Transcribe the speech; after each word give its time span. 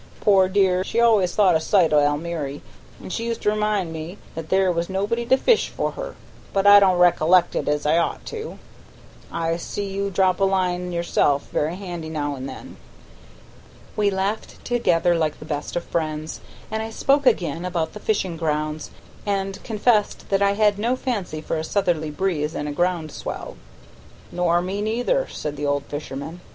Poor 0.19 0.49
dear, 0.49 0.83
she 0.83 0.99
always 0.99 1.35
thought 1.35 1.55
a 1.55 1.59
sight 1.59 1.93
o' 1.93 1.99
Almiry, 1.99 2.61
and 2.99 3.13
she 3.13 3.27
used 3.27 3.43
to 3.43 3.51
remind 3.51 3.93
me 3.93 4.17
there 4.33 4.71
was 4.71 4.89
nobody 4.89 5.27
to 5.27 5.37
fish 5.37 5.69
for 5.69 5.91
her; 5.91 6.15
but 6.53 6.65
I 6.65 6.79
don't 6.79 6.97
rec'lect 6.97 7.53
it 7.55 7.67
as 7.67 7.85
I 7.85 7.99
ought 7.99 8.25
to. 8.25 8.57
I 9.31 9.57
see 9.57 9.91
you 9.91 10.09
drop 10.09 10.39
a 10.39 10.43
line 10.43 10.91
yourself 10.91 11.49
very 11.51 11.75
handy 11.75 12.09
now 12.09 12.35
an' 12.35 12.47
then." 12.47 12.77
We 13.95 14.09
laughed 14.09 14.65
together 14.65 15.13
like 15.13 15.37
the 15.37 15.45
best 15.45 15.75
of 15.75 15.83
friends, 15.83 16.39
and 16.71 16.81
I 16.81 16.89
spoke 16.89 17.27
again 17.27 17.63
about 17.63 17.93
the 17.93 17.99
fishing 17.99 18.37
grounds, 18.37 18.89
and 19.23 19.63
confessed 19.63 20.29
that 20.29 20.41
I 20.41 20.53
had 20.53 20.79
no 20.79 20.95
fancy 20.95 21.41
for 21.41 21.57
a 21.57 21.63
southerly 21.63 22.09
breeze 22.09 22.55
and 22.55 22.67
a 22.67 22.71
ground 22.71 23.11
swell. 23.11 23.55
"Nor 24.31 24.63
me 24.63 24.81
neither," 24.81 25.27
said 25.27 25.57
the 25.57 25.67
old 25.67 25.83
fisherman. 25.85 26.41